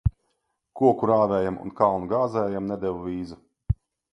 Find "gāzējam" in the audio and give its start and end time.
2.15-2.73